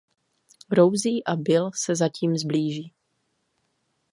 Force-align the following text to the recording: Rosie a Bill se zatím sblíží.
Rosie 0.71 1.21
a 1.25 1.35
Bill 1.35 1.69
se 1.75 1.93
zatím 1.95 2.37
sblíží. 2.37 2.93